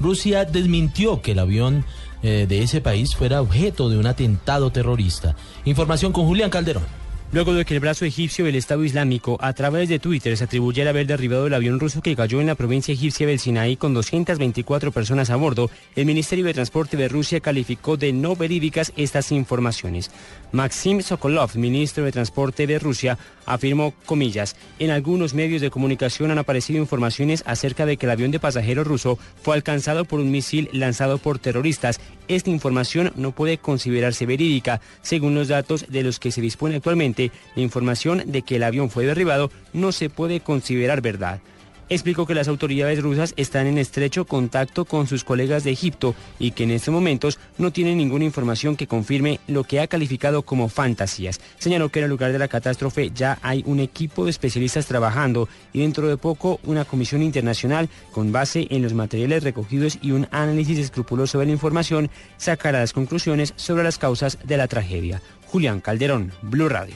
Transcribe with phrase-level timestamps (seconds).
[0.00, 1.84] Rusia desmintió que el avión
[2.22, 5.36] eh, de ese país fuera objeto de un atentado terrorista.
[5.64, 6.84] Información con Julián Calderón.
[7.30, 10.90] Luego de que el brazo egipcio del Estado Islámico a través de Twitter se atribuyera
[10.90, 14.92] haber derribado el avión ruso que cayó en la provincia egipcia del Sinaí con 224
[14.92, 20.10] personas a bordo, el Ministerio de Transporte de Rusia calificó de no verídicas estas informaciones.
[20.52, 26.38] Maxim Sokolov, ministro de Transporte de Rusia, afirmó, comillas, en algunos medios de comunicación han
[26.38, 30.70] aparecido informaciones acerca de que el avión de pasajeros ruso fue alcanzado por un misil
[30.72, 32.00] lanzado por terroristas.
[32.26, 34.80] Esta información no puede considerarse verídica.
[35.02, 37.17] Según los datos de los que se dispone actualmente,
[37.54, 41.40] la información de que el avión fue derribado no se puede considerar verdad
[41.88, 46.52] explicó que las autoridades rusas están en estrecho contacto con sus colegas de Egipto y
[46.52, 50.68] que en estos momentos no tienen ninguna información que confirme lo que ha calificado como
[50.68, 51.40] fantasías.
[51.58, 55.48] Señaló que en el lugar de la catástrofe ya hay un equipo de especialistas trabajando
[55.72, 60.28] y dentro de poco una comisión internacional con base en los materiales recogidos y un
[60.30, 65.22] análisis escrupuloso de la información sacará las conclusiones sobre las causas de la tragedia.
[65.50, 66.94] Julián Calderón, Blue Radio.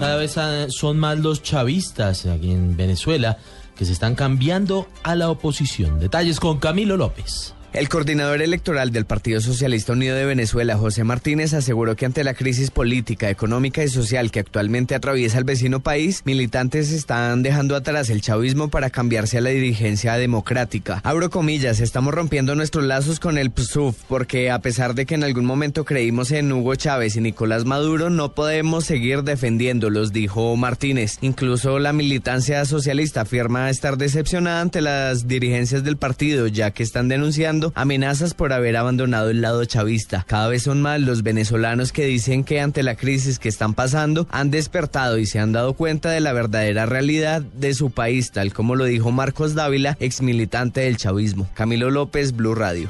[0.00, 0.36] Cada vez
[0.68, 3.38] son más los chavistas aquí en Venezuela
[3.76, 5.98] que se están cambiando a la oposición.
[5.98, 7.55] Detalles con Camilo López.
[7.72, 12.32] El coordinador electoral del Partido Socialista Unido de Venezuela, José Martínez, aseguró que ante la
[12.32, 18.08] crisis política, económica y social que actualmente atraviesa el vecino país, militantes están dejando atrás
[18.08, 21.00] el chavismo para cambiarse a la dirigencia democrática.
[21.04, 25.24] Abro comillas, estamos rompiendo nuestros lazos con el PSUV porque a pesar de que en
[25.24, 31.18] algún momento creímos en Hugo Chávez y Nicolás Maduro, no podemos seguir defendiéndolos, dijo Martínez.
[31.20, 37.08] Incluso la militancia socialista afirma estar decepcionada ante las dirigencias del partido, ya que están
[37.08, 40.24] denunciando amenazas por haber abandonado el lado chavista.
[40.26, 44.26] Cada vez son más los venezolanos que dicen que ante la crisis que están pasando
[44.30, 48.52] han despertado y se han dado cuenta de la verdadera realidad de su país, tal
[48.52, 51.48] como lo dijo Marcos Dávila, ex militante del chavismo.
[51.54, 52.88] Camilo López, Blue Radio.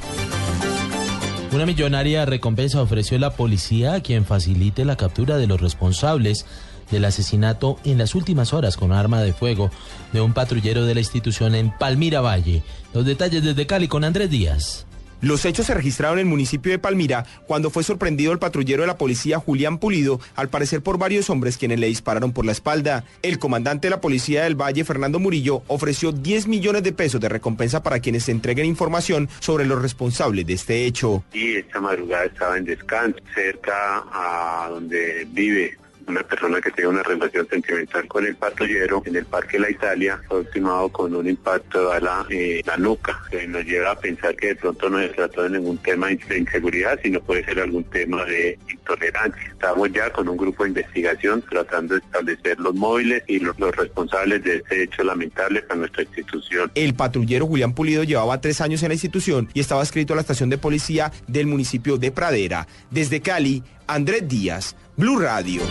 [1.53, 6.44] Una millonaria recompensa ofreció la policía a quien facilite la captura de los responsables
[6.91, 9.70] del asesinato en las últimas horas con arma de fuego
[10.12, 12.62] de un patrullero de la institución en Palmira Valle.
[12.94, 14.86] Los detalles desde Cali con Andrés Díaz.
[15.22, 18.86] Los hechos se registraron en el municipio de Palmira cuando fue sorprendido el patrullero de
[18.86, 23.04] la policía Julián Pulido, al parecer por varios hombres quienes le dispararon por la espalda.
[23.22, 27.30] El comandante de la policía del Valle, Fernando Murillo, ofreció 10 millones de pesos de
[27.30, 31.25] recompensa para quienes se entreguen información sobre los responsables de este hecho.
[31.32, 37.03] Y esta madrugada estaba en descanso cerca a donde vive una persona que tiene una
[37.03, 41.93] relación sentimental con el patrullero en el Parque La Italia fue ultimado con un impacto
[41.93, 45.09] a la, eh, la nuca, que nos lleva a pensar que de pronto no se
[45.09, 49.43] trató de ningún tema de inseguridad, sino puede ser algún tema de intolerancia.
[49.50, 53.75] Estamos ya con un grupo de investigación tratando de establecer los móviles y los, los
[53.75, 56.71] responsables de este hecho lamentable para nuestra institución.
[56.75, 60.23] El patrullero Julián Pulido llevaba tres años en la institución y estaba escrito a la
[60.23, 62.67] estación de policía del municipio de Pradera.
[62.91, 65.62] Desde Cali, Andrés Díaz, Blue Radio.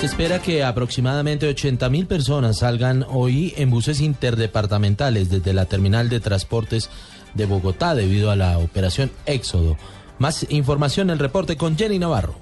[0.00, 6.08] Se espera que aproximadamente 80 mil personas salgan hoy en buses interdepartamentales desde la terminal
[6.08, 6.90] de transportes
[7.34, 9.76] de Bogotá debido a la operación Éxodo.
[10.18, 12.34] Más información en el reporte con Jenny Navarro.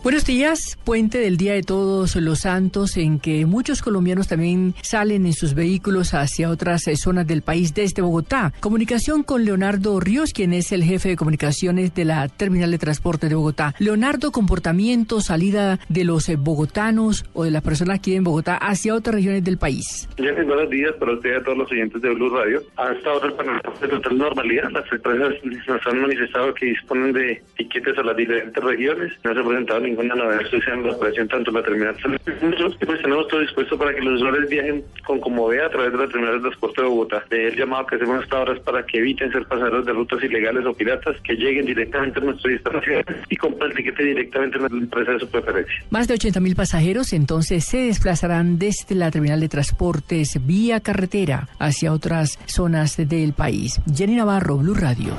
[0.00, 5.26] Buenos días, puente del Día de Todos los Santos, en que muchos colombianos también salen
[5.26, 8.52] en sus vehículos hacia otras eh, zonas del país desde Bogotá.
[8.60, 13.28] Comunicación con Leonardo Ríos, quien es el jefe de comunicaciones de la Terminal de Transporte
[13.28, 13.74] de Bogotá.
[13.80, 18.94] Leonardo, comportamiento, salida de los eh, bogotanos o de las personas aquí en Bogotá hacia
[18.94, 20.08] otras regiones del país.
[20.16, 22.62] buenos días para usted a todos los oyentes de Blue Radio.
[22.76, 24.70] Hasta ahora el panorama de total normalidad.
[24.70, 25.34] Las empresas
[25.66, 29.12] nos han manifestado que disponen de tiquetes a las diferentes regiones.
[29.24, 31.96] No se ha presentado ninguna novedad en la operación, tanto la terminal.
[32.24, 36.08] Pues tenemos todo dispuesto para que los usuarios viajen con comodidad a través de la
[36.08, 37.24] terminal de transporte de Bogotá.
[37.30, 40.22] De el llamado que hacemos hasta ahora es para que eviten ser pasajeros de rutas
[40.22, 44.62] ilegales o piratas, que lleguen directamente a nuestra distancia y compren el tiquete directamente en
[44.62, 45.74] la empresa de su preferencia.
[45.90, 51.48] Más de 80 mil pasajeros entonces se desplazarán desde la terminal de transportes vía carretera
[51.58, 53.80] hacia otras zonas del país.
[53.94, 55.14] Jenny Navarro, Blue Radio.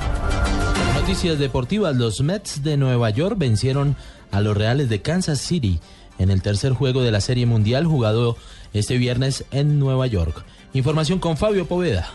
[1.10, 1.96] Noticias deportivas.
[1.96, 3.96] Los Mets de Nueva York vencieron
[4.30, 5.80] a los Reales de Kansas City
[6.20, 8.36] en el tercer juego de la Serie Mundial jugado
[8.74, 10.44] este viernes en Nueva York.
[10.72, 12.08] Información con Fabio Poveda.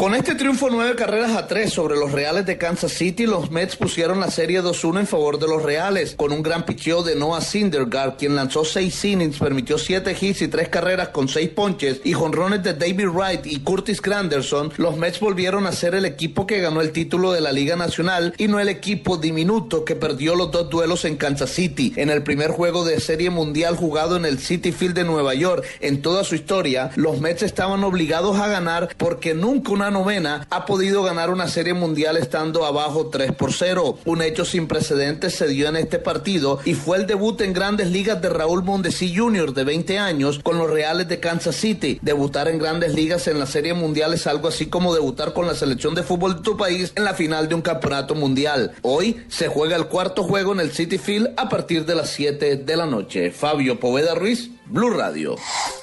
[0.00, 3.76] Con este triunfo nueve carreras a tres sobre los Reales de Kansas City, los Mets
[3.76, 7.42] pusieron la serie 2-1 en favor de los Reales, con un gran picheo de Noah
[7.42, 12.14] Syndergaard, quien lanzó seis innings, permitió siete hits y tres carreras con seis ponches, y
[12.14, 16.62] jonrones de David Wright y Curtis Granderson, los Mets volvieron a ser el equipo que
[16.62, 20.50] ganó el título de la Liga Nacional y no el equipo diminuto que perdió los
[20.50, 21.92] dos duelos en Kansas City.
[21.96, 25.62] En el primer juego de serie mundial jugado en el City Field de Nueva York
[25.80, 30.66] en toda su historia, los Mets estaban obligados a ganar porque nunca una novena, ha
[30.66, 33.98] podido ganar una serie mundial estando abajo 3 por 0.
[34.04, 37.90] Un hecho sin precedentes se dio en este partido y fue el debut en grandes
[37.90, 39.52] ligas de Raúl Mondesi Jr.
[39.52, 41.98] de 20 años con los Reales de Kansas City.
[42.02, 45.54] Debutar en grandes ligas en la serie mundial es algo así como debutar con la
[45.54, 48.72] selección de fútbol de tu país en la final de un campeonato mundial.
[48.82, 52.56] Hoy se juega el cuarto juego en el City Field a partir de las 7
[52.56, 53.30] de la noche.
[53.30, 55.36] Fabio Poveda Ruiz, Blue Radio.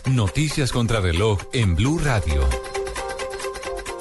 [0.05, 2.76] Noticias contra reloj en Blue Radio.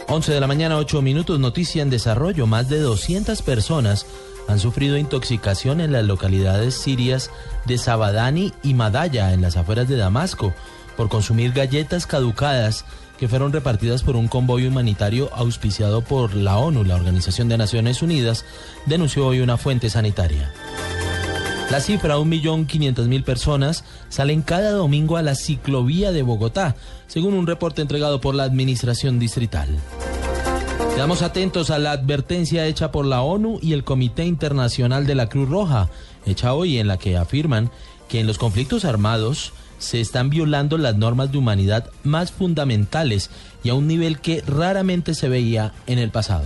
[0.08, 2.46] 11 de la mañana, 8 minutos, noticia en desarrollo.
[2.46, 4.06] Más de 200 personas
[4.46, 7.30] han sufrido intoxicación en las localidades sirias
[7.64, 10.54] de Sabadani y Madaya, en las afueras de Damasco,
[10.96, 12.84] por consumir galletas caducadas
[13.18, 18.00] que fueron repartidas por un convoy humanitario auspiciado por la ONU, la Organización de Naciones
[18.00, 18.44] Unidas,
[18.84, 20.52] denunció hoy una fuente sanitaria.
[21.70, 26.76] La cifra, 1.500.000 personas, salen cada domingo a la ciclovía de Bogotá,
[27.08, 29.68] según un reporte entregado por la Administración Distrital.
[30.94, 35.28] Quedamos atentos a la advertencia hecha por la ONU y el Comité Internacional de la
[35.28, 35.90] Cruz Roja,
[36.24, 37.70] hecha hoy en la que afirman
[38.08, 43.28] que en los conflictos armados se están violando las normas de humanidad más fundamentales
[43.62, 46.44] y a un nivel que raramente se veía en el pasado.